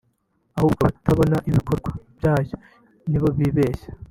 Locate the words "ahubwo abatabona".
0.57-1.37